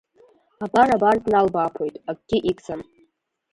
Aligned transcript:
Абар-абар 0.63 1.17
дналбааԥоит, 1.23 1.95
акгьы 2.09 2.37
игӡам. 2.49 2.81